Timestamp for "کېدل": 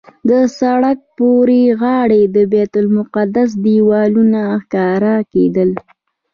5.33-5.69